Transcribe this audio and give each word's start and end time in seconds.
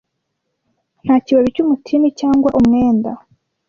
nta 1.03 1.15
kibabi 1.25 1.49
cy'umutini 1.55 2.07
cyangwa 2.19 2.49
umwenda 2.59 3.11